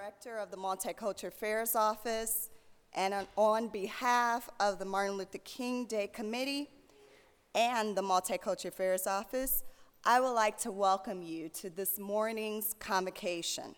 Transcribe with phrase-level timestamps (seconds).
[0.00, 2.48] Director of the Multicultural Affairs Office,
[2.94, 6.70] and on- on behalf of the Martin Luther King Day Committee
[7.54, 9.62] and the Multicultural Affairs Office,
[10.02, 13.76] I would like to welcome you to this morning's convocation.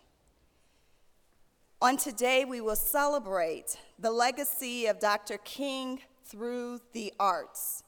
[1.81, 5.37] On today, we will celebrate the legacy of Dr.
[5.39, 7.83] King through the arts.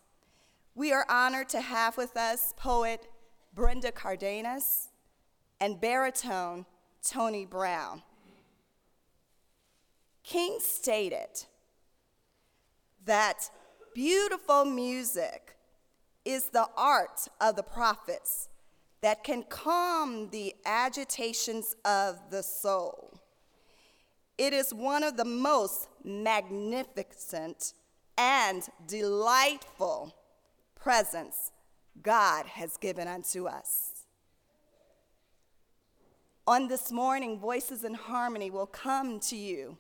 [0.74, 3.10] We are honored to have with us poet
[3.54, 4.90] Brenda Cardenas
[5.62, 6.66] and baritone
[7.02, 8.04] Tony Brown.
[10.26, 11.46] King stated
[13.06, 13.50] that
[13.94, 15.56] beautiful music
[16.26, 18.50] is the art of the prophets
[19.02, 23.20] that can calm the agitations of the soul.
[24.40, 27.74] It is one of the most magnificent
[28.18, 30.16] and delightful
[30.74, 31.52] presents
[32.02, 34.06] God has given unto us.
[36.48, 39.78] On this morning, Voices in Harmony will come to you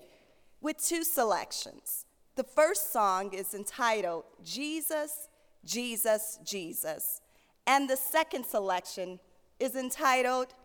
[0.66, 2.06] with two selections.
[2.36, 5.30] The first song is entitled Jesus,
[5.64, 7.22] Jesus, Jesus,
[7.68, 9.20] and the second selection
[9.60, 10.56] is entitled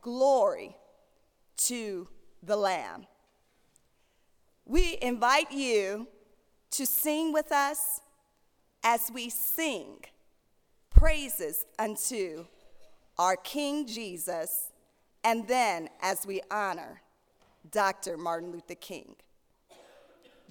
[0.00, 0.74] Glory
[1.58, 2.08] to
[2.42, 3.06] the Lamb.
[4.64, 6.08] We invite you
[6.70, 8.00] to sing with us
[8.82, 9.98] as we sing
[10.88, 12.46] praises unto
[13.18, 14.70] our King Jesus,
[15.22, 17.02] and then as we honor
[17.70, 18.16] Dr.
[18.16, 19.14] Martin Luther King.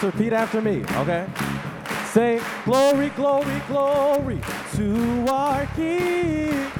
[0.00, 1.26] Just repeat after me, okay?
[2.12, 4.40] Say, glory, glory, glory
[4.76, 6.70] to our King.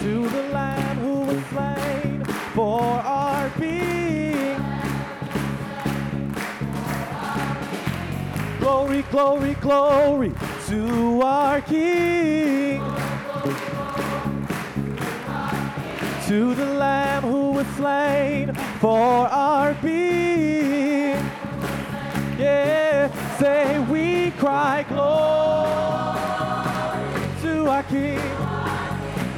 [0.00, 4.62] To the Lamb who was slain for our being.
[8.58, 10.32] Glory, glory, glory
[10.66, 12.82] to our King.
[16.26, 19.26] To the Lamb who was slain for
[24.44, 26.20] cry glory
[27.40, 28.20] to our King.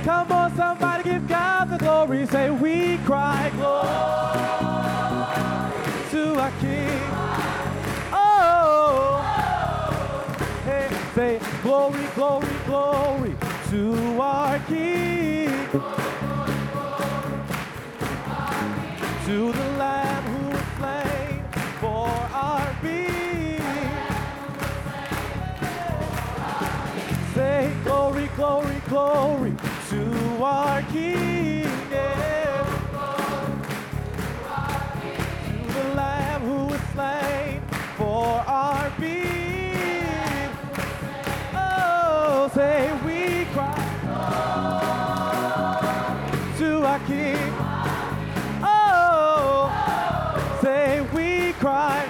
[0.03, 2.27] Come on, somebody give God the glory.
[2.27, 3.87] Say we cry glory
[6.11, 7.01] to our King.
[8.13, 9.23] Oh,
[10.65, 13.37] hey, say glory, glory, glory
[13.71, 15.57] to our King.
[19.27, 19.66] to the
[51.67, 52.07] cry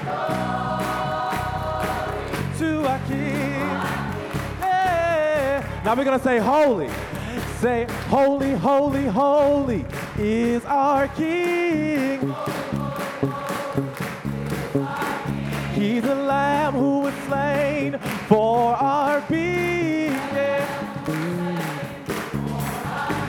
[2.58, 3.70] to our King.
[4.60, 5.80] Yeah.
[5.82, 6.90] Now we're gonna say holy.
[7.62, 9.86] Say holy, holy, holy
[10.18, 12.20] is our King.
[15.72, 17.98] He's the Lamb who was slain
[18.28, 20.20] for our being.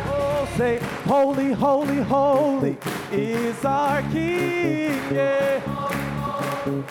[0.09, 2.77] Oh, say, holy, holy, holy
[3.13, 4.99] is our King.
[5.09, 5.76] Yeah.
[6.67, 6.83] He's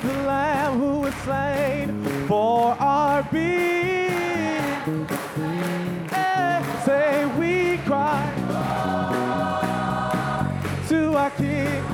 [0.00, 5.06] the Lamb who was slain for our being.
[6.10, 6.84] Yeah.
[6.86, 8.32] Say, we cry
[10.88, 11.84] to our King.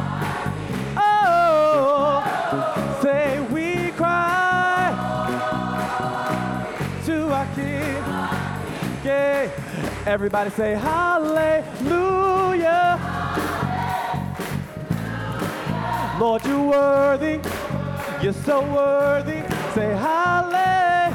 [0.97, 2.23] Oh,
[3.03, 4.95] say, we cry
[7.07, 8.05] to our King.
[9.05, 9.51] Yeah.
[10.07, 12.12] Everybody say hallelujah.
[16.23, 17.41] Lord, you're worthy.
[18.23, 19.43] You're so worthy.
[19.75, 21.11] Say hallelujah.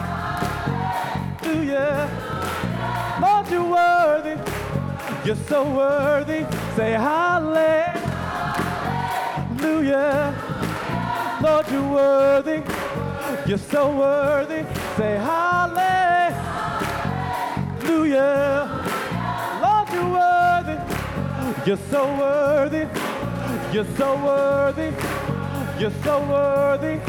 [3.22, 4.36] Lord, you're worthy.
[5.26, 6.46] You're so worthy.
[6.76, 7.96] Say hallelujah.
[11.42, 12.62] Lord, you're worthy.
[13.48, 14.66] You're so worthy.
[14.98, 16.36] Say hallelujah.
[19.64, 20.78] Lord, you're worthy.
[21.66, 23.07] You're so worthy.
[23.74, 24.94] You're so worthy.
[25.78, 27.02] You're so worthy.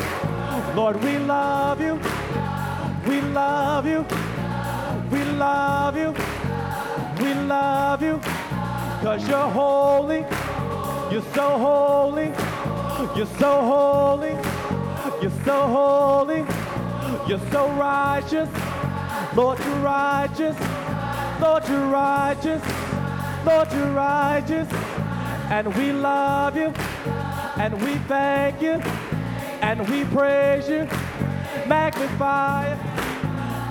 [0.75, 1.95] Lord, we love you.
[3.07, 4.05] We love you.
[5.11, 6.15] We love you.
[7.21, 8.21] We love you.
[9.03, 10.27] Cause you're holy.
[11.13, 12.33] You're so holy.
[13.17, 14.37] You're so holy.
[15.23, 16.45] You're so holy.
[17.29, 18.49] You're so righteous.
[19.37, 20.57] Lord, you're righteous.
[21.41, 22.63] Lord, you're righteous.
[23.47, 25.08] Lord, you're righteous.
[25.51, 26.73] And we love you.
[27.57, 28.81] And we thank you.
[29.63, 30.87] And we praise you.
[31.67, 32.67] Magnify.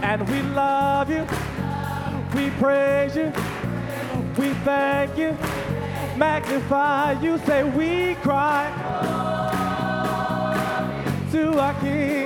[0.02, 1.26] And we love you.
[2.36, 3.32] We praise you.
[4.38, 5.38] We thank you.
[6.18, 7.38] Magnify you.
[7.40, 8.72] Say, we cry
[11.32, 12.17] to our King.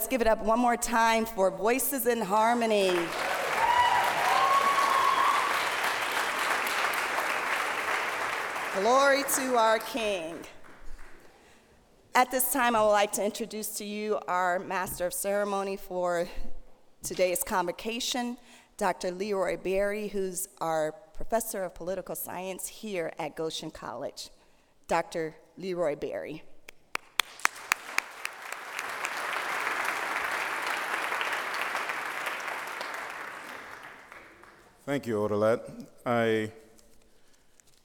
[0.00, 2.88] Let's give it up one more time for Voices in Harmony.
[8.80, 10.38] Glory to our King.
[12.14, 16.26] At this time, I would like to introduce to you our Master of Ceremony for
[17.02, 18.38] today's convocation,
[18.78, 19.10] Dr.
[19.10, 24.30] Leroy Berry, who's our Professor of Political Science here at Goshen College.
[24.88, 25.34] Dr.
[25.58, 26.42] Leroy Berry.
[34.86, 35.86] Thank you, Odalat.
[36.06, 36.50] I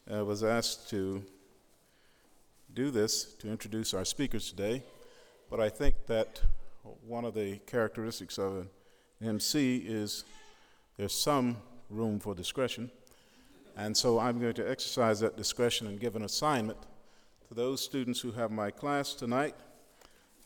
[0.09, 1.21] uh, was asked to
[2.73, 4.81] do this to introduce our speakers today,
[5.49, 6.41] but I think that
[7.05, 8.69] one of the characteristics of an
[9.21, 10.23] MC is
[10.95, 11.57] there's some
[11.89, 12.89] room for discretion,
[13.75, 16.79] and so I'm going to exercise that discretion and give an assignment
[17.49, 19.55] to those students who have my class tonight.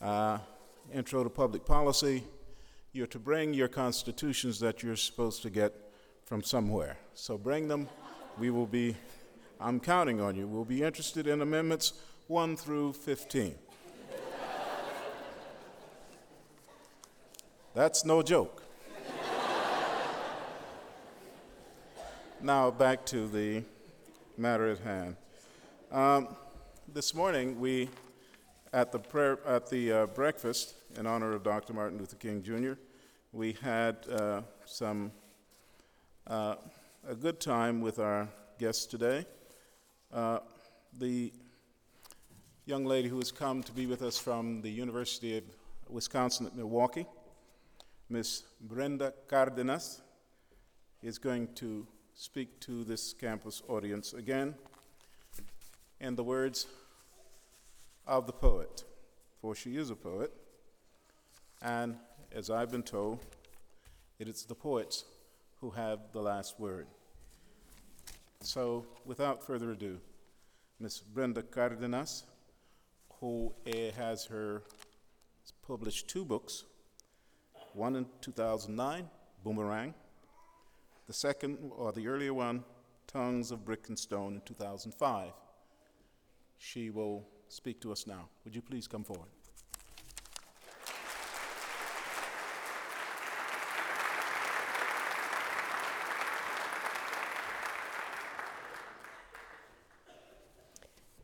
[0.02, 0.38] Uh,
[0.92, 2.24] Intro to Public Policy.
[2.92, 5.89] You're to bring your constitutions that you're supposed to get
[6.30, 6.96] from somewhere.
[7.14, 7.88] So bring them.
[8.38, 8.94] We will be,
[9.60, 10.46] I'm counting on you.
[10.46, 11.94] We'll be interested in amendments
[12.28, 13.56] 1 through 15.
[17.74, 18.62] That's no joke.
[22.40, 23.64] now back to the
[24.38, 25.16] matter at hand.
[25.90, 26.28] Um,
[26.94, 27.90] this morning we,
[28.72, 31.72] at the prayer, at the uh, breakfast in honor of Dr.
[31.72, 32.74] Martin Luther King Jr.,
[33.32, 35.10] we had uh, some
[36.30, 36.54] uh,
[37.08, 38.28] a good time with our
[38.60, 39.26] guests today.
[40.12, 40.38] Uh,
[40.96, 41.32] the
[42.66, 45.44] young lady who has come to be with us from the University of
[45.88, 47.04] Wisconsin at Milwaukee,
[48.08, 50.02] Miss Brenda Cardenas,
[51.02, 51.84] is going to
[52.14, 54.54] speak to this campus audience again
[56.00, 56.68] in the words
[58.06, 58.84] of the poet,
[59.40, 60.32] for she is a poet,
[61.60, 61.96] and
[62.30, 63.18] as I've been told,
[64.20, 65.04] it is the poets
[65.60, 66.86] who have the last word.
[68.40, 69.98] So, without further ado,
[70.78, 71.00] Ms.
[71.00, 72.24] Brenda Cardenas,
[73.20, 74.62] who eh, has her
[75.66, 76.64] published two books,
[77.74, 79.08] one in 2009,
[79.44, 79.94] Boomerang,
[81.06, 82.64] the second, or the earlier one,
[83.06, 85.32] Tongues of Brick and Stone in 2005.
[86.58, 88.28] She will speak to us now.
[88.44, 89.28] Would you please come forward?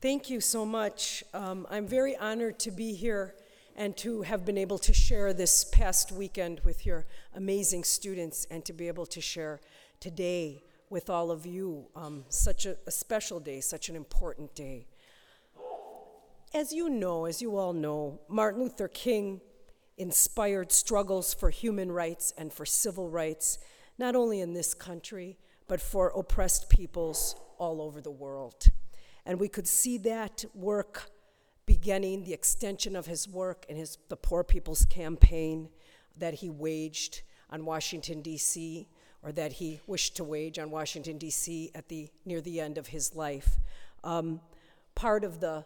[0.06, 1.24] Thank you so much.
[1.34, 3.34] Um, I'm very honored to be here
[3.74, 8.64] and to have been able to share this past weekend with your amazing students and
[8.66, 9.60] to be able to share
[9.98, 11.88] today with all of you.
[11.96, 14.86] Um, such a, a special day, such an important day.
[16.54, 19.40] As you know, as you all know, Martin Luther King
[19.98, 23.58] inspired struggles for human rights and for civil rights,
[23.98, 25.36] not only in this country,
[25.66, 28.68] but for oppressed peoples all over the world.
[29.26, 31.10] And we could see that work
[31.66, 35.68] beginning, the extension of his work in his, the Poor People's Campaign
[36.16, 38.88] that he waged on Washington, D.C.,
[39.22, 41.72] or that he wished to wage on Washington, D.C.
[41.74, 43.58] at the, near the end of his life.
[44.04, 44.40] Um,
[44.94, 45.64] part of the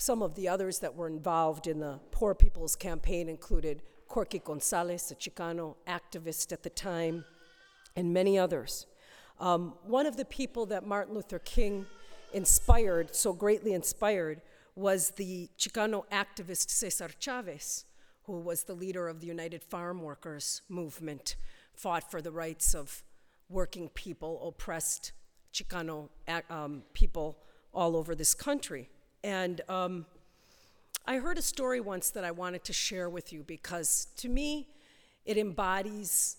[0.00, 5.10] some of the others that were involved in the Poor People's Campaign included Corky Gonzalez,
[5.10, 7.24] a Chicano activist at the time,
[7.96, 8.86] and many others.
[9.40, 11.86] Um, one of the people that Martin Luther King
[12.32, 14.42] inspired, so greatly inspired,
[14.74, 17.84] was the Chicano activist Cesar Chavez,
[18.24, 21.36] who was the leader of the United Farm Workers movement,
[21.74, 23.02] fought for the rights of
[23.48, 25.12] working people, oppressed
[25.52, 26.08] Chicano
[26.50, 27.38] um, people
[27.72, 28.88] all over this country.
[29.24, 30.06] And um,
[31.06, 34.68] I heard a story once that I wanted to share with you because to me,
[35.24, 36.36] it embodies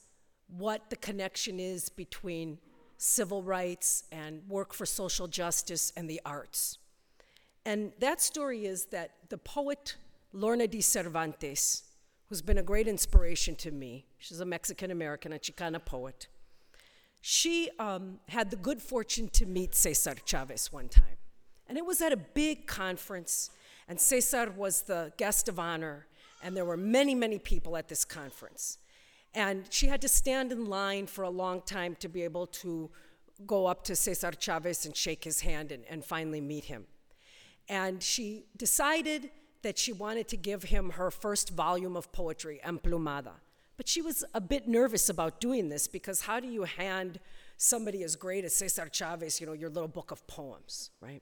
[0.48, 2.58] what the connection is between
[3.00, 6.78] civil rights and work for social justice and the arts.
[7.66, 9.96] And that story is that the poet
[10.32, 11.84] Lorna Dee Cervantes,
[12.28, 16.28] who's been a great inspiration to me, she's a Mexican American, a Chicana poet,
[17.22, 21.18] she um, had the good fortune to meet Cesar Chavez one time.
[21.68, 23.50] And it was at a big conference
[23.90, 26.06] and Cesar was the guest of honor,
[26.44, 28.78] and there were many, many people at this conference.
[29.34, 32.90] And she had to stand in line for a long time to be able to
[33.46, 36.86] go up to Cesar Chavez and shake his hand and, and finally meet him.
[37.68, 39.30] And she decided
[39.62, 43.34] that she wanted to give him her first volume of poetry, Emplumada.
[43.78, 47.20] But she was a bit nervous about doing this because how do you hand
[47.58, 51.22] somebody as great as Cesar Chavez, you know, your little book of poems, right?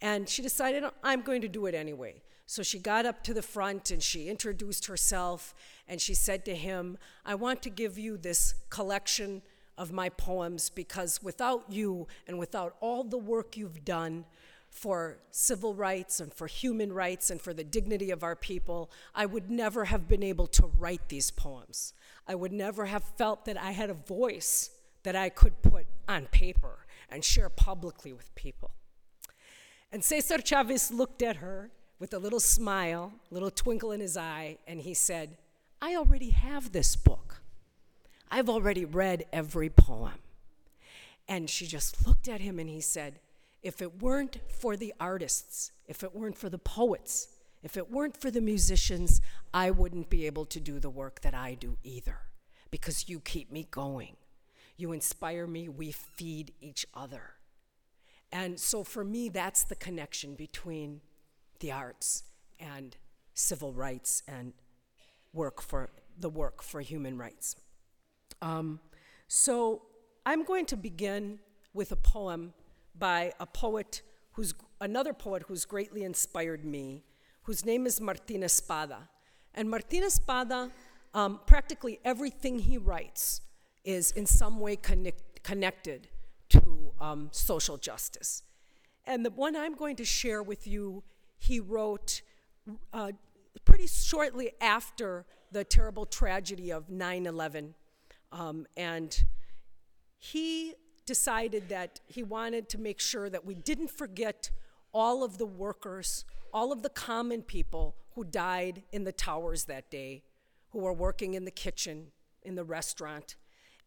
[0.00, 2.22] And she decided, I'm going to do it anyway.
[2.50, 5.54] So she got up to the front and she introduced herself
[5.86, 9.42] and she said to him, I want to give you this collection
[9.76, 14.24] of my poems because without you and without all the work you've done
[14.70, 19.26] for civil rights and for human rights and for the dignity of our people, I
[19.26, 21.92] would never have been able to write these poems.
[22.26, 24.70] I would never have felt that I had a voice
[25.02, 28.70] that I could put on paper and share publicly with people.
[29.92, 34.16] And Cesar Chavez looked at her with a little smile, a little twinkle in his
[34.16, 35.36] eye, and he said,
[35.80, 37.40] I already have this book.
[38.30, 40.14] I've already read every poem.
[41.28, 43.20] And she just looked at him and he said,
[43.62, 47.28] If it weren't for the artists, if it weren't for the poets,
[47.62, 49.20] if it weren't for the musicians,
[49.52, 52.18] I wouldn't be able to do the work that I do either,
[52.70, 54.16] because you keep me going.
[54.76, 57.34] You inspire me, we feed each other.
[58.30, 61.00] And so for me, that's the connection between
[61.60, 62.24] the arts
[62.58, 62.96] and
[63.34, 64.52] civil rights and
[65.32, 67.56] work for the work for human rights.
[68.42, 68.80] Um,
[69.28, 69.82] so
[70.26, 71.38] I'm going to begin
[71.72, 72.52] with a poem
[72.98, 77.04] by a poet who's another poet who's greatly inspired me,
[77.42, 79.08] whose name is Martin Espada.
[79.54, 80.70] And Martin Espada,
[81.14, 83.40] um, practically everything he writes
[83.84, 86.08] is in some way connect, connected
[86.50, 88.42] to um, social justice.
[89.06, 91.02] And the one I'm going to share with you,
[91.38, 92.22] he wrote
[92.92, 93.12] uh,
[93.64, 97.74] pretty shortly after the terrible tragedy of 9 11.
[98.30, 99.24] Um, and
[100.18, 100.74] he
[101.06, 104.50] decided that he wanted to make sure that we didn't forget
[104.92, 109.90] all of the workers, all of the common people who died in the towers that
[109.90, 110.22] day,
[110.70, 112.08] who were working in the kitchen,
[112.42, 113.36] in the restaurant.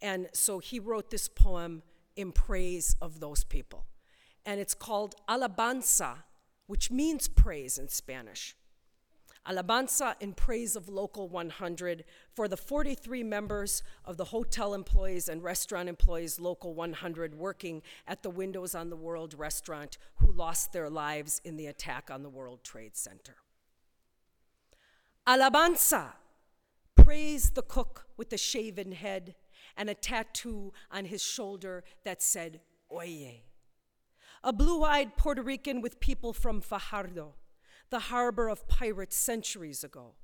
[0.01, 1.83] And so he wrote this poem
[2.15, 3.85] in praise of those people.
[4.45, 6.23] And it's called Alabanza,
[6.71, 8.55] which means praise in Spanish.
[9.45, 15.43] Alabanza in praise of Local 100 for the 43 members of the hotel employees and
[15.43, 20.89] restaurant employees, Local 100, working at the Windows on the World restaurant who lost their
[20.89, 23.35] lives in the attack on the World Trade Center.
[25.27, 26.13] Alabanza,
[26.95, 29.35] praise the cook with the shaven head
[29.75, 33.41] and a tattoo on his shoulder that said, Oye.
[34.43, 37.35] A blue eyed Puerto Rican with people from Fajardo,
[37.91, 40.15] the harbor of pirates centuries ago.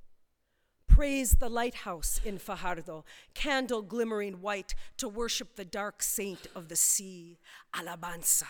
[0.88, 3.04] Praise the lighthouse in Fajardo,
[3.34, 7.38] candle glimmering white to worship the dark saint of the sea,
[7.72, 8.48] Alabanza.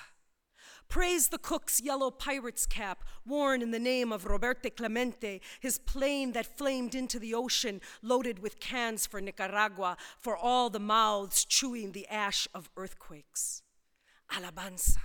[0.89, 6.33] Praise the cook's yellow pirate's cap, worn in the name of Roberto Clemente, his plane
[6.33, 11.93] that flamed into the ocean, loaded with cans for Nicaragua, for all the mouths chewing
[11.93, 13.63] the ash of earthquakes.
[14.33, 14.97] Alabanza.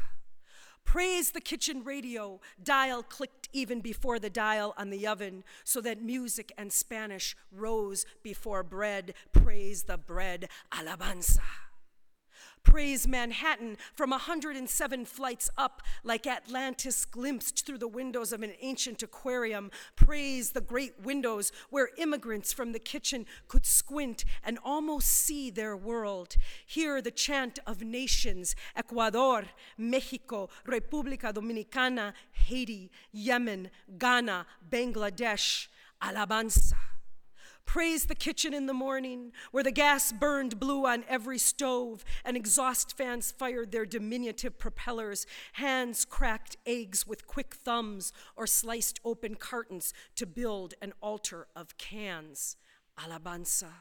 [0.86, 6.02] Praise the kitchen radio, dial clicked even before the dial on the oven, so that
[6.02, 9.14] music and Spanish rose before bread.
[9.32, 11.42] Praise the bread, alabanza.
[12.64, 19.04] Praise Manhattan from 107 flights up, like Atlantis glimpsed through the windows of an ancient
[19.04, 19.70] aquarium.
[19.96, 25.78] Praise the great windows where immigrants from the kitchen could squint and almost see their
[25.78, 26.36] world.
[26.66, 29.44] Hear the chant of nations Ecuador,
[29.78, 35.68] Mexico, República Dominicana, Haiti, Yemen, Ghana, Bangladesh.
[36.04, 36.93] Alabanza.
[37.66, 42.38] Praise the kitchen in the morning, where the gas burned blue on every stove, and
[42.38, 45.26] exhaust fans fired their diminutive propellers.
[45.54, 51.78] Hands cracked eggs with quick thumbs or sliced open cartons to build an altar of
[51.78, 52.58] cans.
[53.00, 53.72] Alabanza.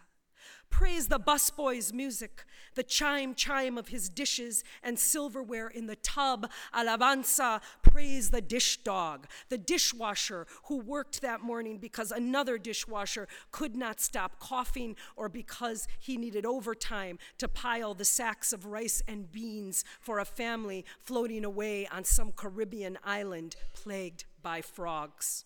[0.72, 2.44] Praise the busboy's music,
[2.76, 6.50] the chime chime of his dishes and silverware in the tub.
[6.74, 7.60] Alabanza.
[7.82, 14.00] Praise the dish dog, the dishwasher who worked that morning because another dishwasher could not
[14.00, 19.84] stop coughing or because he needed overtime to pile the sacks of rice and beans
[20.00, 25.44] for a family floating away on some Caribbean island plagued by frogs.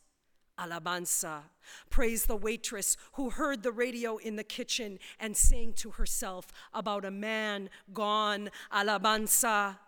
[0.58, 1.42] Alabanza.
[1.90, 7.04] Praise the waitress who heard the radio in the kitchen and sang to herself about
[7.04, 8.50] a man gone.
[8.72, 9.78] Alabanza.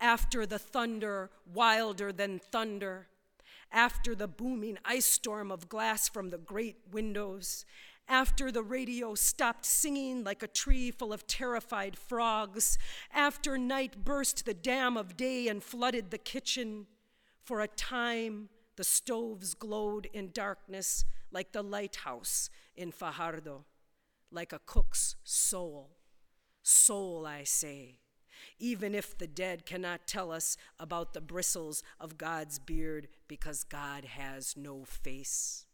[0.00, 3.08] After the thunder, wilder than thunder.
[3.70, 7.64] After the booming ice storm of glass from the great windows.
[8.08, 12.76] After the radio stopped singing like a tree full of terrified frogs.
[13.14, 16.86] After night burst the dam of day and flooded the kitchen.
[17.44, 23.64] For a time, the stoves glowed in darkness like the lighthouse in Fajardo,
[24.30, 25.96] like a cook's soul.
[26.62, 27.98] Soul, I say,
[28.58, 34.04] even if the dead cannot tell us about the bristles of God's beard because God
[34.04, 35.66] has no face.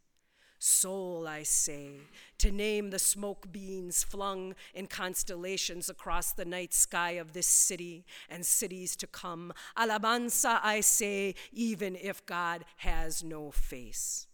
[0.61, 2.01] Soul, I say,
[2.39, 8.05] to name the smoke beans flung in constellations across the night sky of this city
[8.29, 9.53] and cities to come.
[9.77, 14.27] Alabanza, I say, even if God has no face.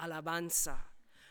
[0.00, 0.76] Alabanza,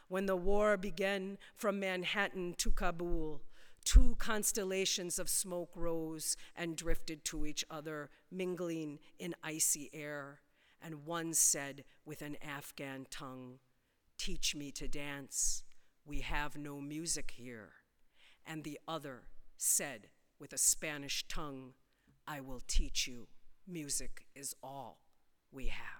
[0.10, 3.42] when the war began from Manhattan to Kabul,
[3.86, 10.42] two constellations of smoke rose and drifted to each other, mingling in icy air.
[10.82, 13.60] And one said with an Afghan tongue,
[14.20, 15.64] Teach me to dance.
[16.06, 17.70] We have no music here.
[18.46, 19.24] And the other
[19.58, 21.74] said with a Spanish tongue,
[22.28, 23.28] I will teach you.
[23.68, 25.00] Music is all
[25.52, 26.00] we have.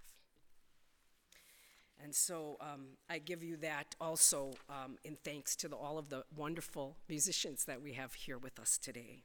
[2.02, 6.10] And so um, I give you that also um, in thanks to the, all of
[6.10, 9.24] the wonderful musicians that we have here with us today,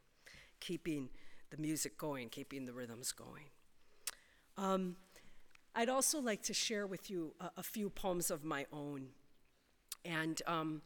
[0.59, 1.09] keeping
[1.51, 3.45] the music going, keeping the rhythms going.
[4.57, 4.95] Um,
[5.75, 9.07] I'd also like to share with you a, a few poems of my own.
[10.05, 10.81] And um,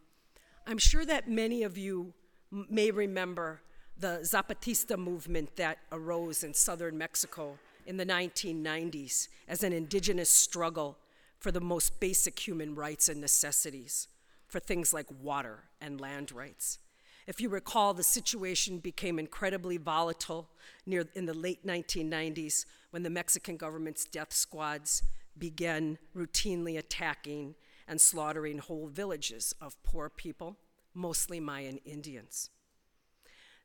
[0.65, 2.13] I'm sure that many of you
[2.51, 3.61] m- may remember
[3.97, 10.97] the Zapatista movement that arose in southern Mexico in the 1990s as an indigenous struggle
[11.37, 14.07] for the most basic human rights and necessities,
[14.47, 16.79] for things like water and land rights.
[17.27, 20.49] If you recall, the situation became incredibly volatile
[20.87, 25.03] near in the late 1990s when the Mexican government's death squads
[25.37, 27.55] began routinely attacking
[27.87, 30.57] and slaughtering whole villages of poor people,
[30.93, 32.49] mostly Mayan Indians.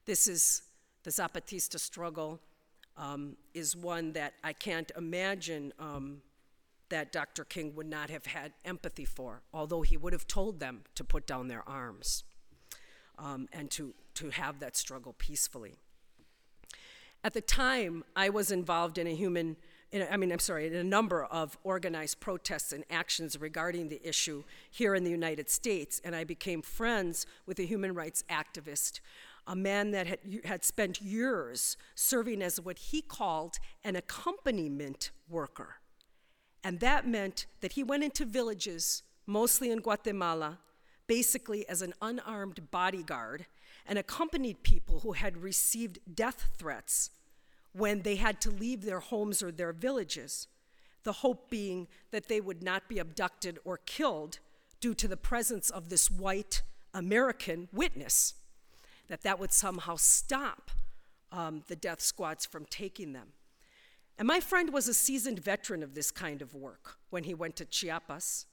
[0.07, 0.63] This is
[1.03, 2.41] the Zapatista struggle
[2.97, 6.23] um, is one that I can't imagine um,
[6.89, 7.45] that Dr.
[7.45, 11.27] King would not have had empathy for, although he would have told them to put
[11.27, 12.25] down their arms
[13.19, 15.79] um, and to, to have that struggle peacefully.
[17.25, 19.57] At the time, I was involved in a human,
[19.91, 23.89] in a, I mean, I'm sorry, in a number of organized protests and actions regarding
[23.89, 28.25] the issue here in the United States, and I became friends with a human rights
[28.29, 29.01] activist,
[29.47, 35.77] a man that had, had spent years serving as what he called an accompaniment worker.
[36.63, 40.59] And that meant that he went into villages, mostly in Guatemala,
[41.07, 43.47] basically as an unarmed bodyguard,
[43.87, 47.11] and accompanied people who had received death threats
[47.73, 50.47] when they had to leave their homes or their villages,
[51.03, 54.39] the hope being that they would not be abducted or killed
[54.81, 56.63] due to the presence of this white
[56.95, 58.35] American witness,
[59.09, 60.71] that that would somehow stop
[61.33, 63.29] um, the death squads from taking them.
[64.17, 67.57] And my friend was a seasoned veteran of this kind of work when he went
[67.57, 68.47] to Chiapas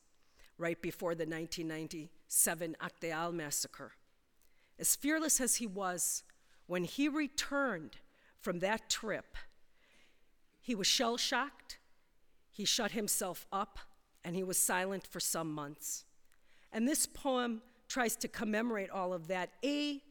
[0.57, 3.91] right before the 1997 Acteal massacre.
[4.81, 6.23] As fearless as he was,
[6.65, 7.97] when he returned
[8.39, 9.37] from that trip,
[10.59, 11.77] he was shell shocked,
[12.49, 13.77] he shut himself up,
[14.23, 16.05] and he was silent for some months.
[16.73, 19.51] And this poem tries to commemorate all of that.
[19.63, 20.01] A,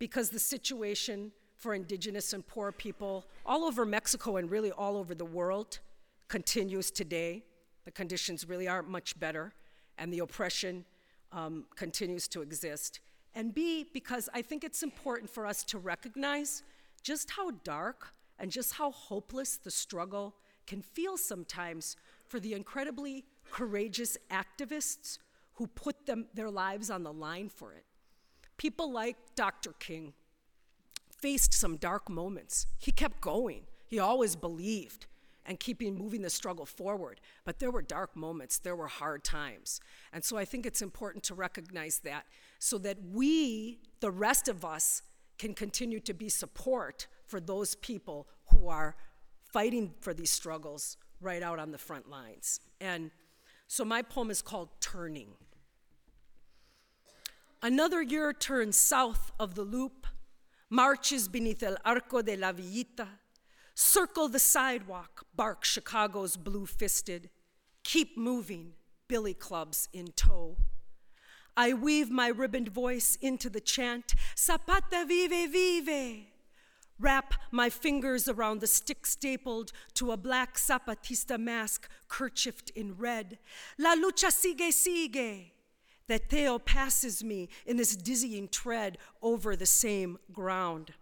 [0.00, 5.14] because the situation for indigenous and poor people all over Mexico and really all over
[5.14, 5.78] the world
[6.26, 7.44] continues today.
[7.84, 9.52] The conditions really aren't much better,
[9.96, 10.84] and the oppression
[11.30, 12.98] um, continues to exist.
[13.34, 16.62] And B, because I think it's important for us to recognize
[17.02, 20.34] just how dark and just how hopeless the struggle
[20.66, 25.18] can feel sometimes for the incredibly courageous activists
[25.54, 27.84] who put them, their lives on the line for it.
[28.56, 29.72] People like Dr.
[29.72, 30.12] King
[31.10, 32.66] faced some dark moments.
[32.78, 35.06] He kept going, he always believed
[35.46, 37.20] and keeping moving the struggle forward.
[37.44, 39.80] But there were dark moments, there were hard times.
[40.12, 42.26] And so I think it's important to recognize that
[42.58, 45.02] so that we, the rest of us,
[45.38, 48.96] can continue to be support for those people who are
[49.52, 52.60] fighting for these struggles right out on the front lines.
[52.80, 53.10] And
[53.66, 55.28] so my poem is called Turning.
[57.62, 60.06] Another year turns south of the loop,
[60.70, 63.08] marches beneath El Arco de la Villita,
[63.74, 67.30] circle the sidewalk, bark Chicago's blue fisted,
[67.82, 68.74] keep moving,
[69.08, 70.56] billy clubs in tow.
[71.58, 76.26] I weave my ribboned voice into the chant, Zapata vive vive.
[77.00, 83.38] Wrap my fingers around the stick stapled to a black Zapatista mask, kerchiefed in red.
[83.76, 85.50] La lucha sigue, sigue
[86.06, 90.92] that Theo passes me in this dizzying tread over the same ground.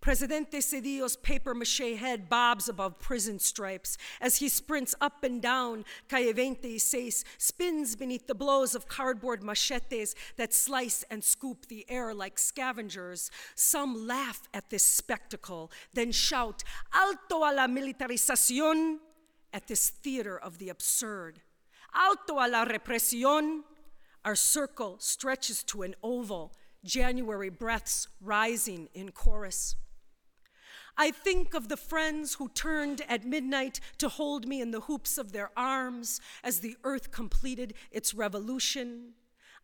[0.00, 5.84] Presidente Zedillo's paper mache head bobs above prison stripes as he sprints up and down
[6.08, 12.14] Calle 26, spins beneath the blows of cardboard machetes that slice and scoop the air
[12.14, 13.30] like scavengers.
[13.54, 19.00] Some laugh at this spectacle, then shout, Alto a la militarización,
[19.52, 21.40] at this theater of the absurd.
[21.94, 23.64] Alto a la represión,
[24.24, 29.76] our circle stretches to an oval, January breaths rising in chorus.
[30.96, 35.18] I think of the friends who turned at midnight to hold me in the hoops
[35.18, 39.14] of their arms as the earth completed its revolution.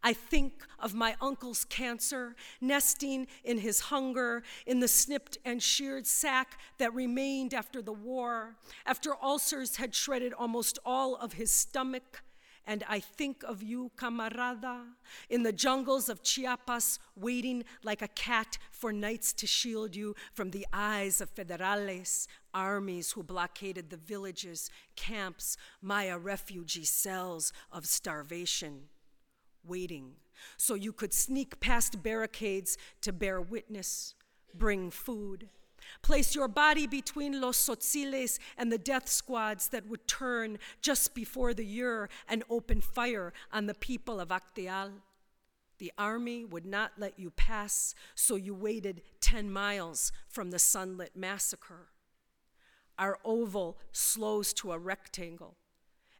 [0.02, 6.06] I think of my uncle's cancer, nesting in his hunger, in the snipped and sheared
[6.06, 12.22] sack that remained after the war, after ulcers had shredded almost all of his stomach,
[12.66, 14.82] and I think of you, camarada,
[15.30, 20.50] in the jungles of Chiapas, waiting like a cat for nights to shield you from
[20.50, 28.88] the eyes of federales, armies who blockaded the villages, camps, Maya refugee cells of starvation,
[29.64, 30.14] waiting.
[30.56, 34.14] So you could sneak past barricades to bear witness,
[34.54, 35.48] bring food,
[36.02, 41.54] Place your body between los tzotziles and the death squads that would turn just before
[41.54, 44.92] the year and open fire on the people of Acteal.
[45.78, 51.14] The army would not let you pass, so you waited 10 miles from the sunlit
[51.14, 51.88] massacre.
[52.98, 55.56] Our oval slows to a rectangle.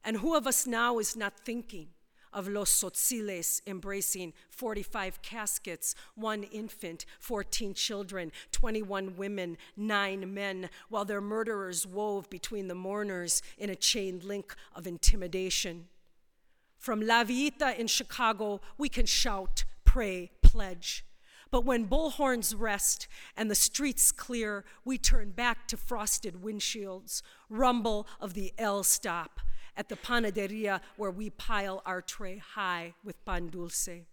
[0.05, 1.89] And who of us now is not thinking
[2.33, 11.05] of Los Tzotziles embracing 45 caskets, one infant, 14 children, 21 women, nine men, while
[11.05, 15.87] their murderers wove between the mourners in a chain link of intimidation.
[16.79, 21.05] From La Villita in Chicago, we can shout, pray, pledge.
[21.51, 28.07] But when bullhorns rest and the streets clear, we turn back to frosted windshields, rumble
[28.21, 29.41] of the L stop,
[29.77, 34.07] at the panaderia where we pile our tray high with pan dulce.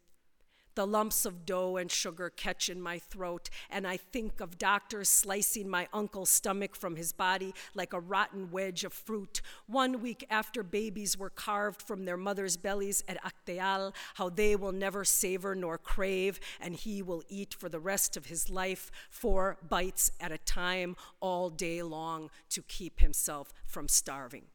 [0.75, 5.07] The lumps of dough and sugar catch in my throat, and I think of doctors
[5.07, 9.41] slicing my uncle's stomach from his body like a rotten wedge of fruit.
[9.67, 14.71] One week after babies were carved from their mothers' bellies at Acteal, how they will
[14.71, 19.57] never savor nor crave, and he will eat for the rest of his life four
[19.69, 24.45] bites at a time all day long to keep himself from starving.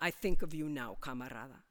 [0.00, 1.62] I think of you now, camarada.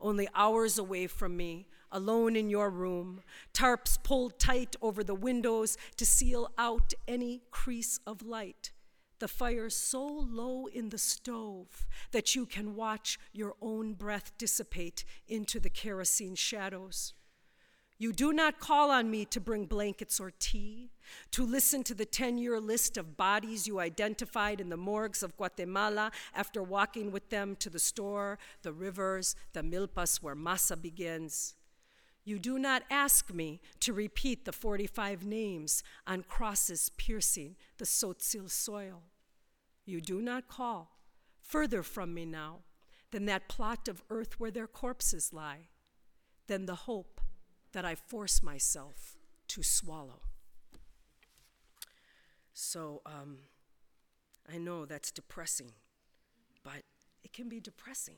[0.00, 3.22] Only hours away from me, alone in your room,
[3.54, 8.72] tarps pulled tight over the windows to seal out any crease of light.
[9.20, 15.04] The fire so low in the stove that you can watch your own breath dissipate
[15.26, 17.14] into the kerosene shadows.
[18.00, 20.92] You do not call on me to bring blankets or tea,
[21.32, 25.36] to listen to the 10 year list of bodies you identified in the morgues of
[25.36, 31.56] Guatemala after walking with them to the store, the rivers, the milpas where masa begins.
[32.24, 38.48] You do not ask me to repeat the 45 names on crosses piercing the Tzotzil
[38.48, 39.02] soil.
[39.86, 40.98] You do not call
[41.40, 42.58] further from me now
[43.10, 45.70] than that plot of earth where their corpses lie,
[46.46, 47.17] than the hope
[47.78, 50.22] that I force myself to swallow.
[52.52, 53.38] So um,
[54.52, 55.70] I know that's depressing,
[56.64, 56.82] but
[57.22, 58.16] it can be depressing.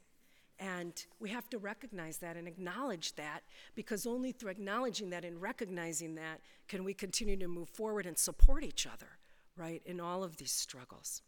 [0.59, 3.41] And we have to recognize that and acknowledge that
[3.75, 8.17] because only through acknowledging that and recognizing that can we continue to move forward and
[8.17, 9.19] support each other,
[9.59, 11.21] right, in all of these struggles.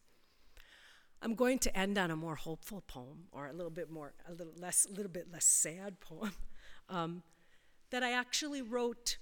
[1.20, 4.32] I'm going to end on a more hopeful poem or a little bit more, a
[4.32, 6.32] little less, a little bit less sad poem.
[6.88, 7.22] um,
[7.92, 9.18] that I actually wrote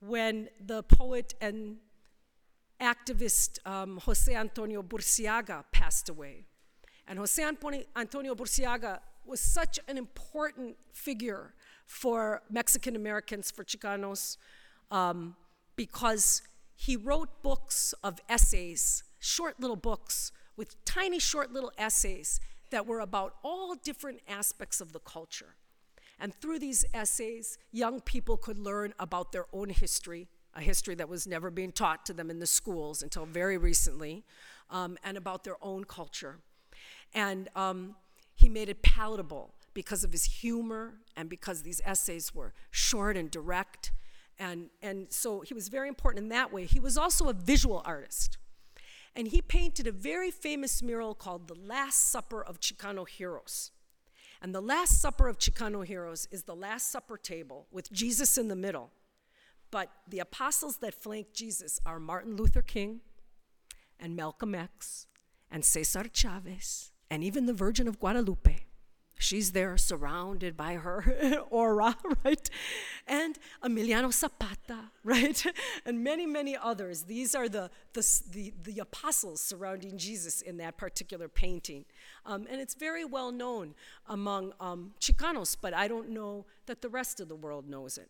[0.00, 1.76] when the poet and
[2.80, 6.46] activist um, Jose Antonio Burciaga passed away.
[7.06, 11.52] And Jose Antonio Burciaga was such an important figure
[11.84, 14.36] for Mexican Americans, for Chicanos,
[14.90, 15.36] um,
[15.76, 16.42] because
[16.76, 23.00] he wrote books of essays, short little books with tiny short little essays that were
[23.00, 25.54] about all different aspects of the culture.
[26.22, 31.08] And through these essays, young people could learn about their own history, a history that
[31.08, 34.22] was never being taught to them in the schools until very recently,
[34.70, 36.38] um, and about their own culture.
[37.12, 37.96] And um,
[38.36, 43.28] he made it palatable because of his humor and because these essays were short and
[43.28, 43.90] direct.
[44.38, 46.66] And, and so he was very important in that way.
[46.66, 48.38] He was also a visual artist.
[49.16, 53.72] And he painted a very famous mural called The Last Supper of Chicano Heroes.
[54.42, 58.48] And the Last Supper of Chicano Heroes is the Last Supper table with Jesus in
[58.48, 58.90] the middle.
[59.70, 63.02] But the apostles that flank Jesus are Martin Luther King
[64.00, 65.06] and Malcolm X
[65.48, 68.64] and Cesar Chavez and even the Virgin of Guadalupe.
[69.22, 72.50] She's there surrounded by her aura, right?
[73.06, 75.46] And Emiliano Zapata, right?
[75.86, 77.04] And many, many others.
[77.04, 81.84] These are the, the, the, the apostles surrounding Jesus in that particular painting.
[82.26, 83.74] Um, and it's very well known
[84.08, 88.08] among um, Chicanos, but I don't know that the rest of the world knows it.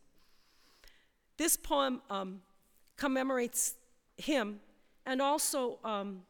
[1.37, 2.41] This poem um,
[2.97, 3.75] commemorates
[4.17, 4.61] him
[5.05, 6.23] and also um,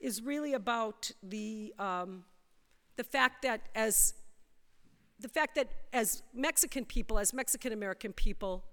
[0.00, 2.24] is really about the um,
[2.96, 4.14] the fact that as
[5.18, 8.64] the fact that as Mexican people, as Mexican American people,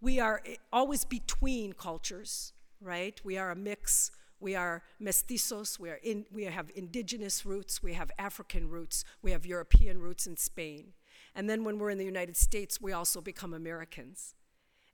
[0.00, 3.20] we are always between cultures, right?
[3.24, 4.10] We are a mix.
[4.40, 5.78] We are mestizos.
[5.78, 7.82] We, are in, we have indigenous roots.
[7.82, 9.04] We have African roots.
[9.20, 10.92] We have European roots in Spain.
[11.34, 14.34] And then when we're in the United States, we also become Americans.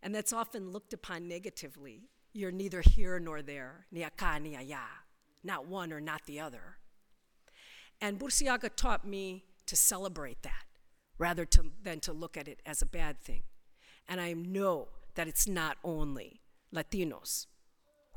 [0.03, 2.09] And that's often looked upon negatively.
[2.33, 4.83] You're neither here nor there, ni acá ni allá,
[5.45, 6.79] not one or not the other.
[8.05, 10.67] And Burciaga taught me to celebrate that
[11.17, 13.45] rather to, than to look at it as a bad thing.
[14.07, 17.47] And I know that it's not only Latinos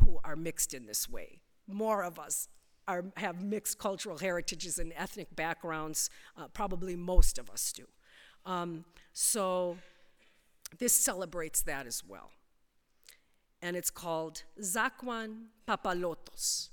[0.02, 1.40] who are mixed in this way.
[1.68, 2.50] More of us
[2.86, 6.10] are, have mixed cultural heritages and ethnic backgrounds.
[6.36, 7.86] Uh, probably most of us do.
[8.46, 9.78] Um, so
[10.80, 12.32] this celebrates that as well.
[13.62, 16.72] And it's called Zacuan Papalotos.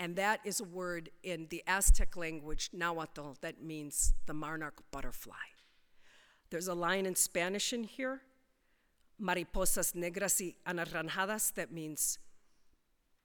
[0.00, 5.34] And that is a word in the Aztec language, Nahuatl, that means the monarch butterfly.
[6.50, 8.22] There's a line in Spanish in here,
[9.20, 12.18] mariposas negras y anaranjadas, that means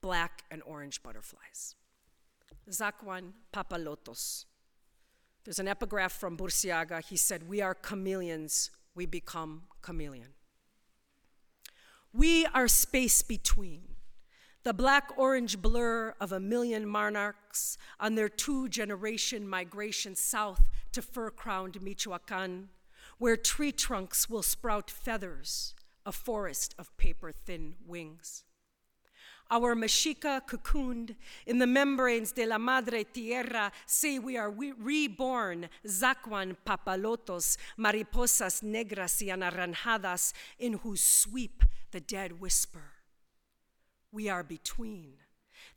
[0.02, 1.76] black and orange butterflies.
[2.68, 4.44] Zacuan papalotos.
[5.44, 7.04] There's an epigraph from Burciaga.
[7.04, 10.34] He said, We are chameleons, we become chameleon.
[12.12, 13.93] We are space between
[14.64, 21.02] the black orange blur of a million monarchs on their two generation migration south to
[21.02, 22.70] fur crowned Michoacan,
[23.18, 25.74] where tree trunks will sprout feathers,
[26.06, 28.44] a forest of paper thin wings.
[29.50, 31.14] Our Mexica cocooned
[31.46, 39.20] in the membranes de la Madre Tierra say we are reborn, Zacuan papalotos, mariposas negras
[39.20, 42.93] y anaranjadas, in whose sweep the dead whisper
[44.14, 45.14] we are between.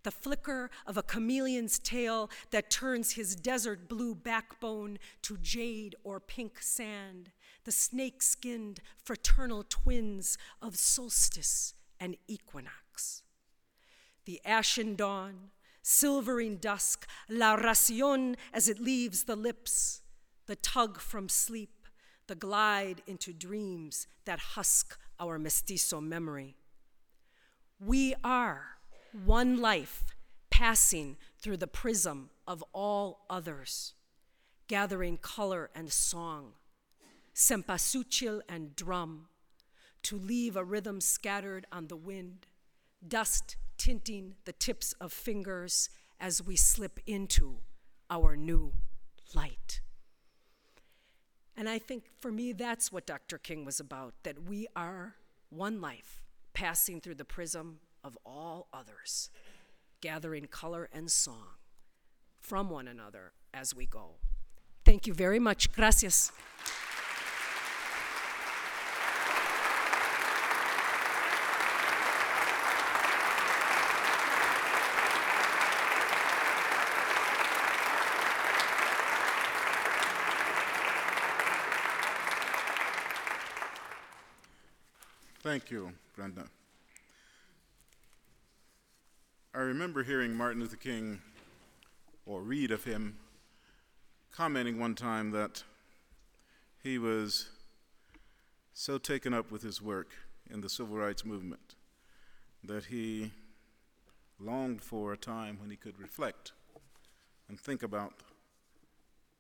[0.04, 6.20] The flicker of a chameleon's tail that turns his desert blue backbone to jade or
[6.20, 7.32] pink sand,
[7.64, 13.24] the snake skinned fraternal twins of solstice and equinox.
[14.26, 20.02] The ashen dawn, silvering dusk, la racion as it leaves the lips,
[20.46, 21.88] the tug from sleep,
[22.28, 26.56] the glide into dreams that husk our mestizo memory.
[27.80, 28.78] We are
[29.26, 30.04] one life
[30.50, 33.94] passing through the prism of all others,
[34.68, 36.54] gathering color and song,
[37.36, 39.28] sempasuchil and drum,
[40.04, 42.48] to leave a rhythm scattered on the wind,
[43.08, 47.58] dust tinting the tips of fingers as we slip into
[48.10, 48.74] our new
[49.36, 49.82] light.
[51.56, 53.38] And I think for me, that's what Dr.
[53.38, 55.16] King was about that we are
[55.50, 56.27] one life
[56.58, 59.30] passing through the prism of all others,
[60.02, 61.50] gathering color and song
[62.40, 64.16] from one another as we go.
[64.84, 65.72] Thank you very much.
[65.72, 66.32] Gracias.
[85.48, 86.44] Thank you, Brenda.
[89.56, 91.22] I remember hearing Martin Luther King,
[92.26, 93.16] or read of him,
[94.30, 95.64] commenting one time that
[96.84, 97.48] he was
[98.74, 100.10] so taken up with his work
[100.50, 101.76] in the civil rights movement
[102.62, 103.32] that he
[104.42, 106.52] longed for a time when he could reflect
[107.48, 108.16] and think about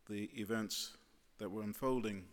[0.08, 0.96] the events
[1.38, 2.24] that were unfolding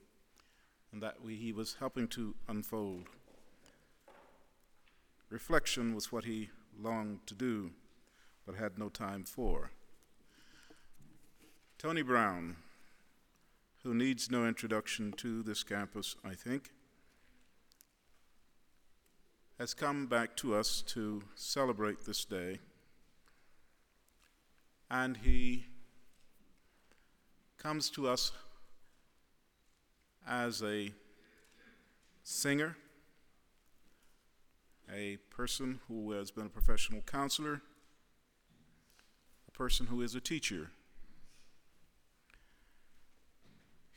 [0.93, 3.09] and that we, he was helping to unfold.
[5.35, 7.73] Reflection was what he longed to do,
[8.47, 9.73] but had no time for.
[11.77, 12.55] Tony Brown,
[13.83, 16.71] who needs no introduction to this campus, I think,
[19.59, 22.61] has come back to us to celebrate this day.
[24.89, 25.67] And he
[27.59, 28.31] comes to us
[30.25, 30.93] as a
[32.23, 32.77] singer,
[34.93, 37.63] a person who has been a professional counselor,
[39.49, 40.71] a person who is a teacher.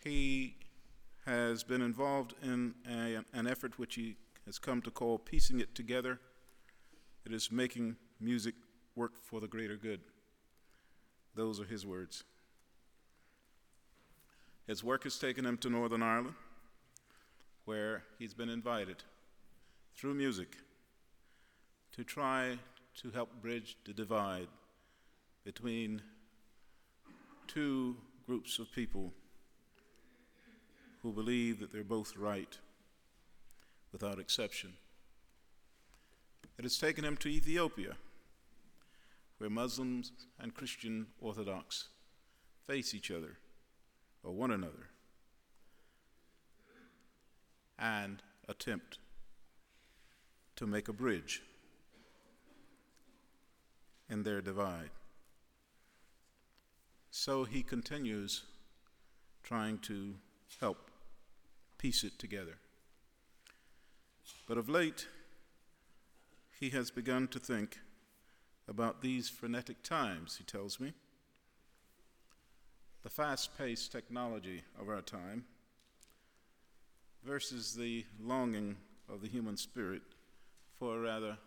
[0.03, 0.55] He
[1.25, 4.15] has been involved in a, an effort which he
[4.45, 6.19] has come to call piecing it together.
[7.25, 8.55] It is making music
[8.95, 9.99] work for the greater good.
[11.35, 12.23] Those are his words.
[14.65, 16.35] His work has taken him to Northern Ireland,
[17.65, 19.03] where he's been invited
[19.95, 20.57] through music
[21.97, 22.55] to try
[23.01, 24.47] to help bridge the divide
[25.43, 25.99] between
[27.47, 27.95] two
[28.27, 29.11] groups of people
[31.01, 32.59] who believe that they're both right
[33.91, 34.73] without exception.
[36.59, 37.95] It has taken him to Ethiopia,
[39.39, 41.89] where Muslims and Christian Orthodox
[42.67, 43.37] face each other
[44.23, 44.89] or one another
[47.79, 48.99] and attempt
[50.55, 51.41] to make a bridge
[54.09, 54.89] in their divide.
[57.11, 58.43] So he continues
[59.43, 60.15] trying to
[60.59, 60.91] help
[61.77, 62.57] piece it together.
[64.47, 65.07] But of late,
[66.59, 67.79] he has begun to think
[68.67, 70.93] about these frenetic times, he tells me
[73.07, 75.45] the fast paced technology of our time
[77.23, 78.75] versus the longing
[79.07, 80.01] of the human spirit
[80.77, 81.37] for a rather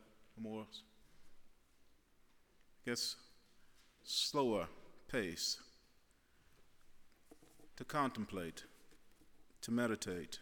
[0.40, 0.64] more,
[2.81, 3.16] I guess,
[4.03, 4.66] slower
[5.07, 5.59] pace
[7.76, 8.64] to contemplate,
[9.61, 10.39] to meditate,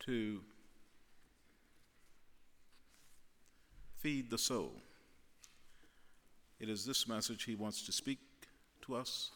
[0.00, 0.40] to
[3.96, 4.72] feed the soul.
[6.58, 8.18] It is this message he wants to speak
[8.82, 9.30] to us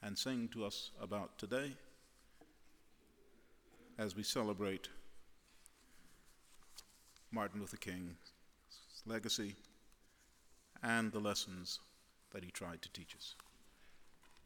[0.00, 1.72] and sing to us about today
[3.98, 4.88] as we celebrate
[7.32, 8.14] Martin Luther King's
[9.04, 9.56] legacy
[10.82, 11.80] and the lessons
[12.32, 13.34] that he tried to teach us.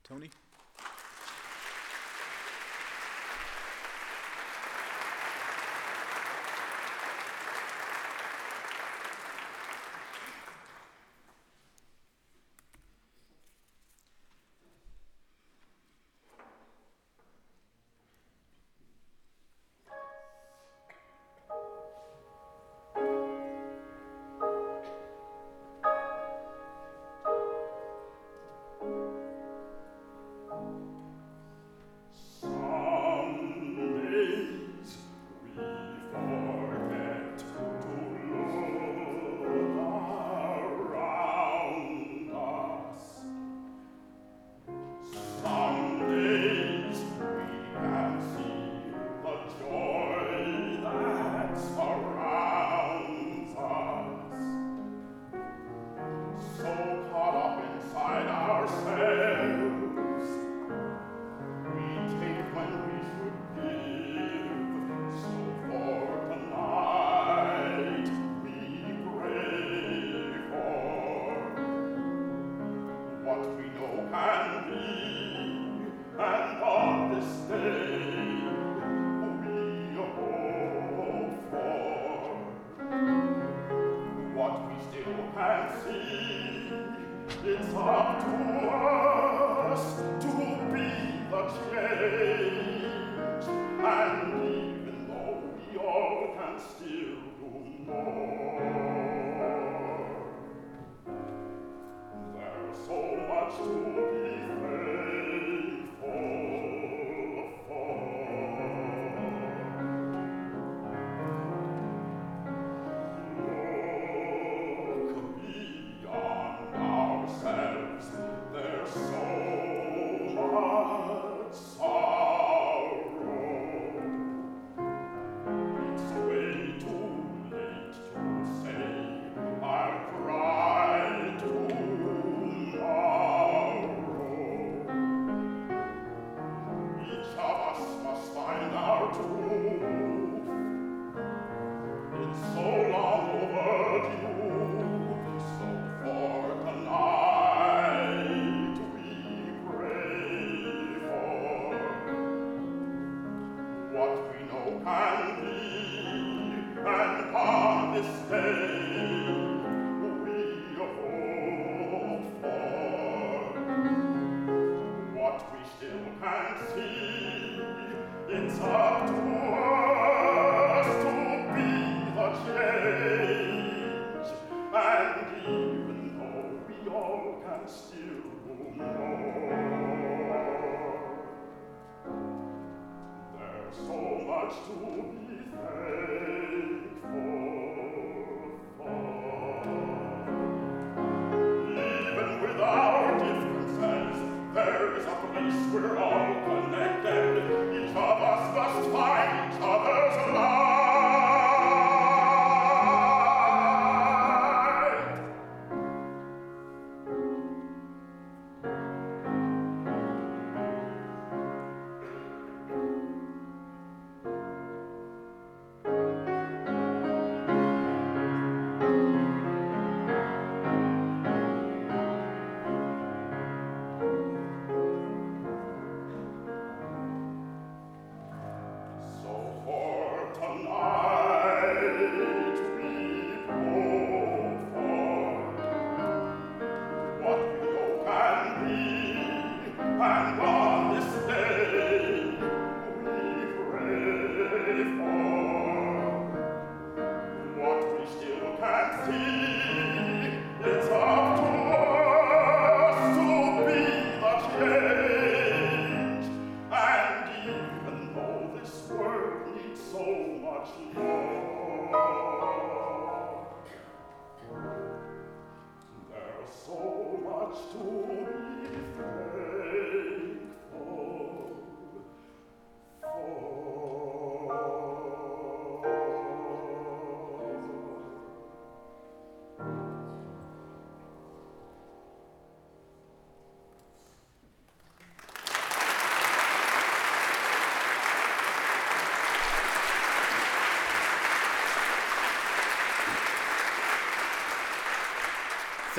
[0.04, 0.30] Tony?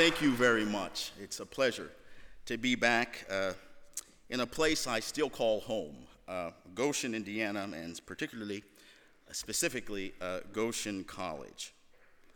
[0.03, 1.13] Thank you very much.
[1.17, 1.89] It's a pleasure
[2.47, 3.53] to be back uh,
[4.29, 5.95] in a place I still call home,
[6.27, 8.65] uh, Goshen, Indiana, and particularly,
[9.29, 11.73] uh, specifically, uh, Goshen College.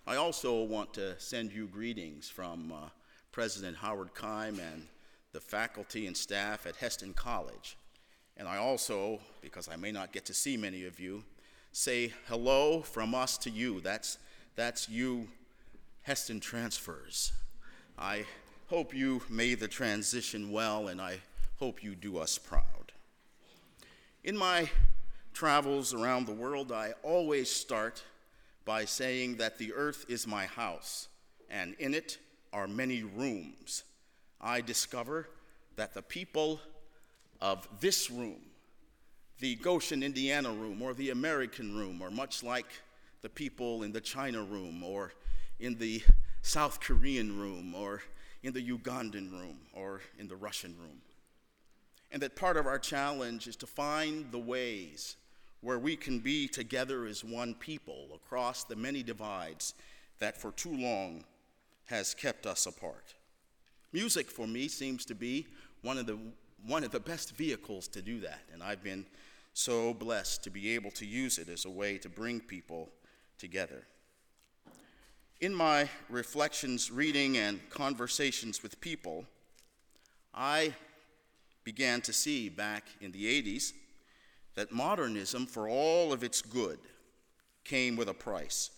[0.08, 2.88] I also want to send you greetings from uh,
[3.34, 4.88] President Howard Keim and
[5.34, 7.76] the faculty and staff at Hesston College.
[8.38, 11.22] And I also, because I may not get to see many of you,
[11.74, 13.82] say hello from us to you.
[13.82, 14.20] That's,
[14.56, 15.28] that's you,
[16.08, 17.34] Hesston transfers.
[18.00, 18.26] I
[18.68, 21.18] hope you made the transition well, and I
[21.60, 22.92] hope you do us proud.
[24.24, 24.70] In my
[25.34, 28.04] travels around the world, I always start
[28.66, 31.08] by saying that the earth is my house,
[31.50, 32.20] and in it
[32.54, 33.84] are many rooms.
[34.40, 35.30] I discover
[35.76, 36.62] that the people
[37.42, 38.42] of this room,
[39.40, 42.68] the Goshen, Indiana room, or the American room, are much like
[43.24, 45.14] the people in the China room or
[45.60, 46.04] in the
[46.48, 48.02] South Korean room or
[48.42, 51.02] in the Ugandan room or in the Russian room.
[52.10, 55.18] And that part of our challenge is to find the ways
[55.60, 59.74] where we can be together as one people across the many divides
[60.20, 61.26] that for too long
[61.88, 63.16] has kept us apart.
[63.92, 65.46] Music for me seems to be
[65.82, 66.18] one of the
[66.66, 69.06] one of the best vehicles to do that, and I've been
[69.54, 72.90] so blessed to be able to use it as a way to bring people
[73.38, 73.86] together.
[75.40, 79.24] In my reflections, reading, and conversations with people,
[80.34, 80.74] I
[81.64, 83.74] began to see back in the 80s
[84.56, 86.80] that modernism, for all of its good,
[87.64, 88.72] came with a price.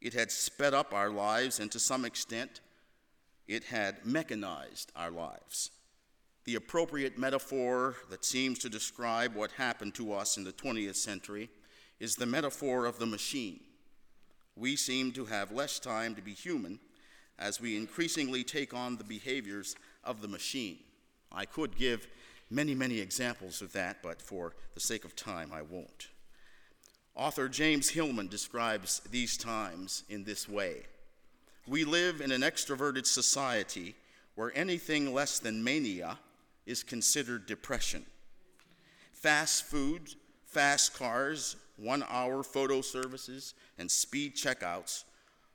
[0.00, 2.60] It had sped up our lives, and to some extent,
[3.48, 5.72] it had mechanized our lives.
[6.44, 11.50] The appropriate metaphor that seems to describe what happened to us in the 20th century
[11.98, 13.58] is the metaphor of the machine
[14.56, 16.78] we seem to have less time to be human
[17.38, 19.74] as we increasingly take on the behaviors
[20.04, 20.78] of the machine.
[21.32, 22.06] I could give
[22.50, 26.08] many, many examples of that, but for the sake of time, I won't.
[27.16, 30.82] Author James Hillman describes these times in this way
[31.68, 33.94] We live in an extroverted society
[34.34, 36.18] where anything less than mania
[36.66, 38.04] is considered depression.
[39.12, 45.04] Fast food, fast cars, one hour photo services, and speed checkouts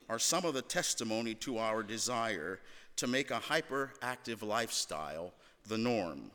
[0.09, 2.59] are some of the testimony to our desire
[2.95, 5.33] to make a hyperactive lifestyle
[5.67, 6.31] the norm.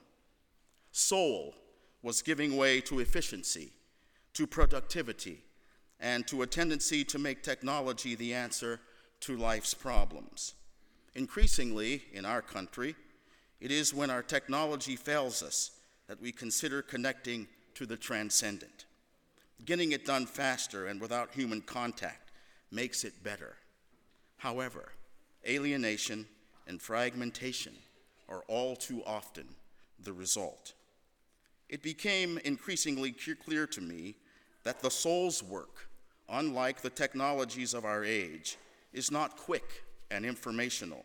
[0.93, 1.55] Soul
[2.03, 3.73] was giving way to efficiency,
[4.33, 5.43] to productivity,
[6.01, 8.81] and to a tendency to make technology the answer
[9.21, 10.55] to life's problems.
[11.15, 12.95] Increasingly, in our country,
[13.61, 15.71] it is when our technology fails us
[16.07, 18.85] that we consider connecting to the transcendent.
[19.65, 22.31] Getting it done faster and without human contact
[22.71, 23.57] makes it better.
[24.37, 24.93] However,
[25.47, 26.27] alienation
[26.67, 27.75] and fragmentation
[28.29, 29.47] are all too often
[29.99, 30.75] the result.
[31.69, 34.17] It became increasingly clear to me
[34.65, 35.89] that the soul's work,
[36.29, 38.57] unlike the technologies of our age,
[38.93, 41.05] is not quick and informational.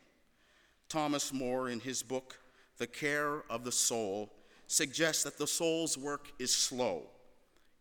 [0.89, 2.39] Thomas Moore, in his book,
[2.77, 4.31] The Care of the Soul,
[4.67, 7.03] suggests that the soul's work is slow.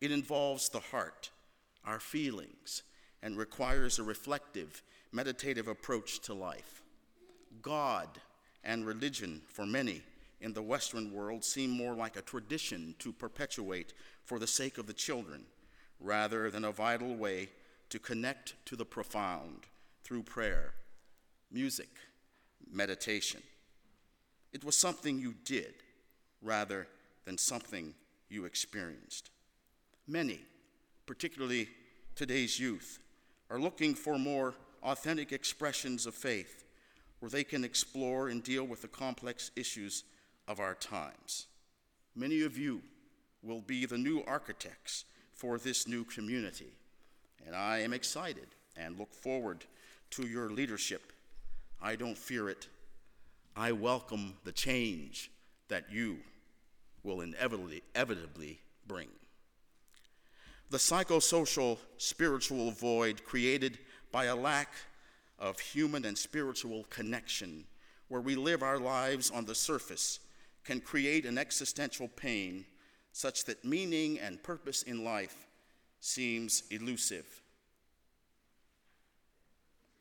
[0.00, 1.30] It involves the heart,
[1.84, 2.82] our feelings,
[3.22, 4.82] and requires a reflective,
[5.12, 6.82] meditative approach to life.
[7.62, 8.08] God
[8.62, 10.02] and religion, for many
[10.40, 13.92] in the Western world, seem more like a tradition to perpetuate
[14.24, 15.44] for the sake of the children
[16.00, 17.48] rather than a vital way
[17.90, 19.66] to connect to the profound
[20.04, 20.74] through prayer,
[21.50, 21.88] music,
[22.70, 23.42] meditation.
[24.52, 25.74] It was something you did
[26.42, 26.86] rather
[27.24, 27.94] than something
[28.28, 29.30] you experienced.
[30.10, 30.40] Many,
[31.04, 31.68] particularly
[32.14, 32.98] today's youth,
[33.50, 36.64] are looking for more authentic expressions of faith
[37.20, 40.04] where they can explore and deal with the complex issues
[40.46, 41.46] of our times.
[42.16, 42.80] Many of you
[43.42, 45.04] will be the new architects
[45.34, 46.72] for this new community,
[47.46, 48.46] and I am excited
[48.78, 49.66] and look forward
[50.12, 51.12] to your leadership.
[51.82, 52.66] I don't fear it.
[53.54, 55.30] I welcome the change
[55.68, 56.16] that you
[57.02, 59.08] will inevitably, inevitably bring.
[60.70, 63.78] The psychosocial spiritual void created
[64.12, 64.72] by a lack
[65.38, 67.64] of human and spiritual connection,
[68.08, 70.20] where we live our lives on the surface,
[70.64, 72.66] can create an existential pain
[73.12, 75.46] such that meaning and purpose in life
[76.00, 77.42] seems elusive.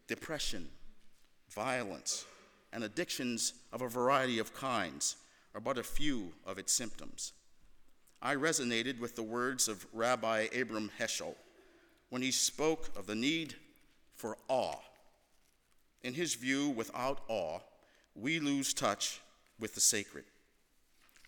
[0.08, 0.68] Depression,
[1.50, 2.26] violence,
[2.74, 5.16] and addictions of a variety of kinds
[5.56, 7.32] are but a few of its symptoms.
[8.22, 11.36] I resonated with the words of Rabbi Abram Heschel
[12.10, 13.56] when he spoke of the need
[14.16, 14.80] for awe.
[16.02, 17.60] In his view, without awe,
[18.16, 19.22] we lose touch
[19.60, 20.26] with the sacred.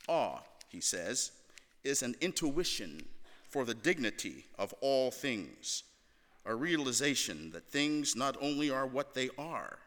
[0.07, 1.31] Awe, he says,
[1.83, 3.05] is an intuition
[3.49, 5.83] for the dignity of all things,
[6.45, 9.77] a realization that things not only are what they are,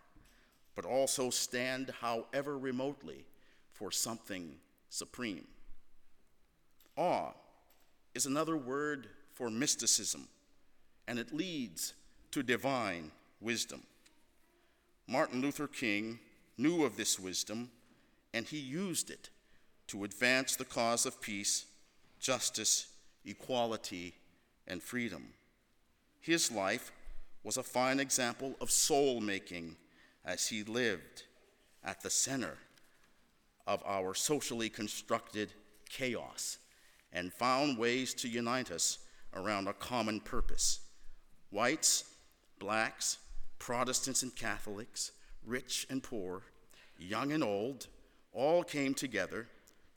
[0.74, 3.24] but also stand, however remotely,
[3.72, 4.54] for something
[4.88, 5.46] supreme.
[6.96, 7.32] Awe
[8.14, 10.28] is another word for mysticism,
[11.08, 11.94] and it leads
[12.30, 13.82] to divine wisdom.
[15.06, 16.18] Martin Luther King
[16.58, 17.70] knew of this wisdom,
[18.34, 19.30] and he used it
[19.88, 21.66] to advance the cause of peace,
[22.20, 22.88] justice,
[23.24, 24.14] equality,
[24.68, 25.28] and freedom.
[26.20, 26.92] His life
[27.42, 29.76] was a fine example of soul making
[30.24, 31.24] as he lived
[31.82, 32.58] at the center
[33.66, 35.52] of our socially constructed
[35.88, 36.58] chaos
[37.12, 38.98] and found ways to unite us
[39.34, 40.80] around a common purpose.
[41.50, 42.04] Whites,
[42.58, 43.18] blacks,
[43.58, 45.12] Protestants and Catholics,
[45.44, 46.42] rich and poor,
[46.98, 47.86] young and old,
[48.32, 49.46] all came together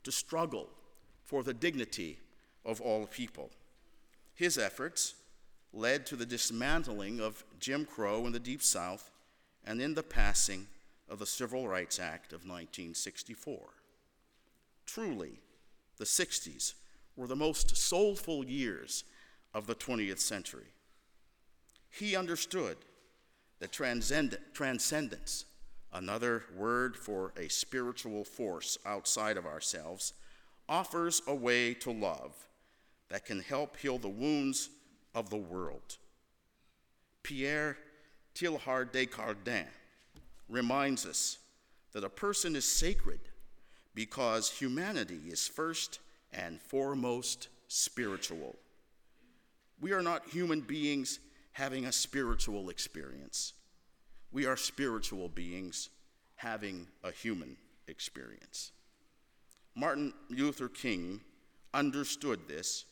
[0.04, 0.68] to struggle
[1.24, 2.18] for the dignity
[2.64, 3.50] of all people.
[4.34, 5.14] His efforts
[5.72, 9.10] led to the dismantling of Jim Crow in the Deep South
[9.64, 10.68] and in the passing
[11.08, 13.58] of the Civil Rights Act of 1964.
[14.86, 15.40] Truly,
[15.96, 16.74] the 60s
[17.16, 19.04] were the most soulful years
[19.54, 20.66] of the 20th century.
[21.90, 22.76] He understood
[23.58, 25.46] that transcend- transcendence,
[25.92, 30.12] another word for a spiritual force outside of ourselves,
[30.68, 32.34] offers a way to love
[33.08, 34.68] that can help heal the wounds
[35.14, 35.96] of the world.
[37.22, 37.78] Pierre
[38.34, 39.66] Teilhard de Chardin
[40.48, 41.38] reminds us
[41.92, 43.20] that a person is sacred
[43.94, 46.00] because humanity is first
[46.36, 48.56] and foremost spiritual.
[49.80, 51.18] We are not human beings
[51.52, 53.54] having a spiritual experience.
[54.30, 55.88] We are spiritual beings
[56.36, 57.56] having a human
[57.88, 58.72] experience.
[59.74, 61.20] Martin Luther King
[61.72, 62.84] understood this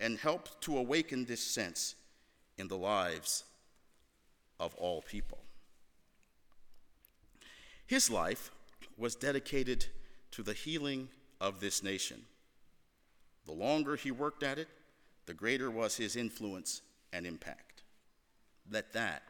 [0.00, 1.94] and helped to awaken this sense
[2.56, 3.44] in the lives
[4.60, 5.38] of all people.
[7.86, 8.50] His life
[8.96, 9.86] was dedicated
[10.32, 11.08] to the healing
[11.40, 12.22] of this nation.
[13.48, 14.68] The longer he worked at it,
[15.24, 16.82] the greater was his influence
[17.14, 17.82] and impact.
[18.70, 19.22] Let that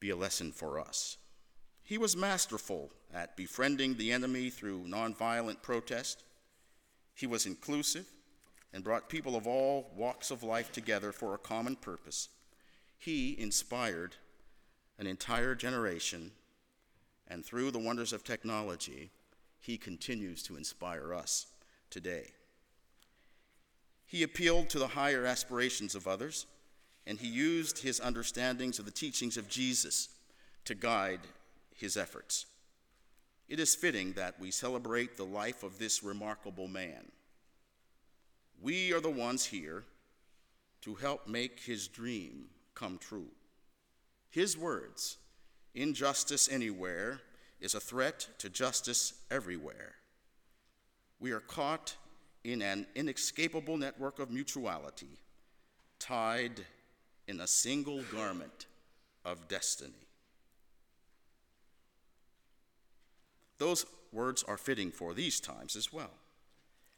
[0.00, 1.18] be a lesson for us.
[1.82, 6.24] He was masterful at befriending the enemy through nonviolent protest.
[7.14, 8.06] He was inclusive
[8.72, 12.30] and brought people of all walks of life together for a common purpose.
[12.96, 14.16] He inspired
[14.98, 16.30] an entire generation,
[17.28, 19.10] and through the wonders of technology,
[19.60, 21.48] he continues to inspire us
[21.90, 22.30] today.
[24.12, 26.44] He appealed to the higher aspirations of others,
[27.06, 30.10] and he used his understandings of the teachings of Jesus
[30.66, 31.20] to guide
[31.74, 32.44] his efforts.
[33.48, 37.10] It is fitting that we celebrate the life of this remarkable man.
[38.60, 39.84] We are the ones here
[40.82, 43.30] to help make his dream come true.
[44.28, 45.16] His words,
[45.74, 47.22] injustice anywhere,
[47.62, 49.94] is a threat to justice everywhere.
[51.18, 51.96] We are caught
[52.44, 55.18] in an inescapable network of mutuality,
[55.98, 56.64] tied
[57.28, 58.66] in a single garment
[59.24, 59.92] of destiny.
[63.58, 66.10] Those words are fitting for these times as well.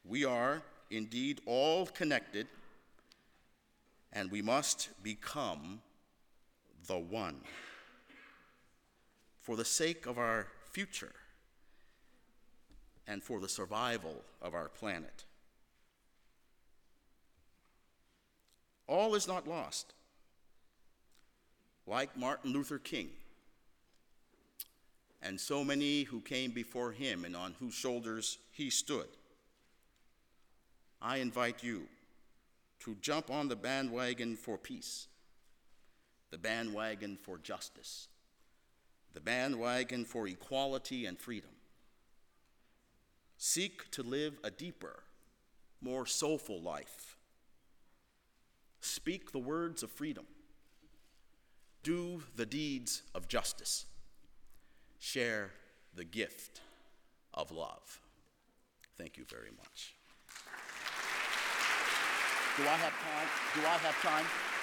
[0.04, 2.46] We are indeed all connected,
[4.12, 5.80] and we must become
[6.86, 7.40] the one.
[9.42, 11.12] For the sake of our future
[13.06, 15.24] and for the survival of our planet.
[18.86, 19.92] All is not lost.
[21.86, 23.10] Like Martin Luther King
[25.22, 29.08] and so many who came before him and on whose shoulders he stood,
[31.00, 31.88] I invite you
[32.80, 35.06] to jump on the bandwagon for peace,
[36.30, 38.08] the bandwagon for justice,
[39.12, 41.50] the bandwagon for equality and freedom.
[43.36, 45.02] Seek to live a deeper,
[45.80, 47.13] more soulful life.
[48.84, 50.26] Speak the words of freedom.
[51.82, 53.86] Do the deeds of justice.
[54.98, 55.52] Share
[55.94, 56.60] the gift
[57.32, 58.00] of love.
[58.98, 59.94] Thank you very much.
[62.58, 63.28] Do I have time?
[63.54, 64.53] Do I have time?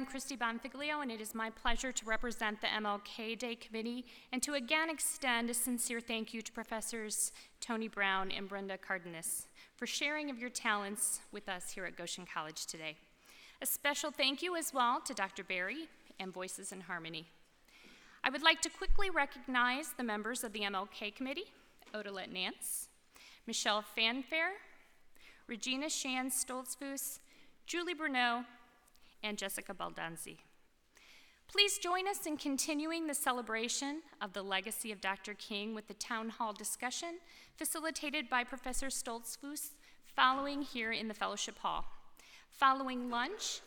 [0.00, 4.42] I'm Christy Bonfiglio, and it is my pleasure to represent the MLK Day Committee and
[4.42, 9.46] to again extend a sincere thank you to Professors Tony Brown and Brenda Cardenas
[9.76, 12.96] for sharing of your talents with us here at Goshen College today.
[13.60, 15.44] A special thank you as well to Dr.
[15.44, 15.86] Barry
[16.18, 17.26] and Voices in Harmony.
[18.24, 21.52] I would like to quickly recognize the members of the MLK Committee
[21.92, 22.88] Odalette Nance,
[23.46, 24.52] Michelle Fanfare,
[25.46, 27.18] Regina Shands Stoltzfus,
[27.66, 28.44] Julie Bruneau,
[29.22, 30.38] and Jessica Baldanzi.
[31.48, 35.34] Please join us in continuing the celebration of the legacy of Dr.
[35.34, 37.18] King with the town hall discussion
[37.56, 39.70] facilitated by Professor Stoltzfus
[40.14, 41.86] following here in the fellowship hall.
[42.50, 43.62] Following lunch,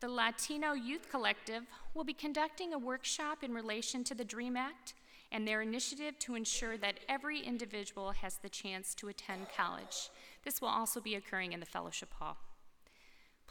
[0.00, 1.62] the Latino Youth Collective
[1.94, 4.94] will be conducting a workshop in relation to the DREAM Act
[5.30, 10.10] and their initiative to ensure that every individual has the chance to attend college.
[10.44, 12.36] This will also be occurring in the fellowship hall.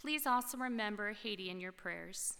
[0.01, 2.33] Please also remember Haiti in your prayers.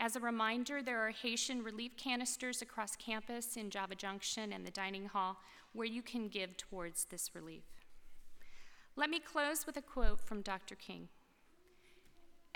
[0.00, 4.72] As a reminder, there are Haitian relief canisters across campus in Java Junction and the
[4.72, 5.36] dining hall
[5.72, 7.62] where you can give towards this relief.
[8.96, 10.74] Let me close with a quote from Dr.
[10.74, 11.06] King.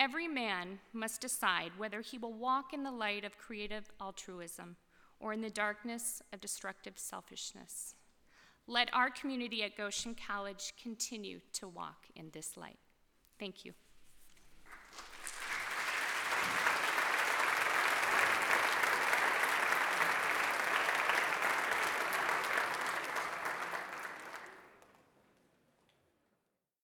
[0.00, 4.74] Every man must decide whether he will walk in the light of creative altruism
[5.20, 7.94] or in the darkness of destructive selfishness.
[8.66, 12.78] Let our community at Goshen College continue to walk in this light.
[13.38, 13.74] Thank you.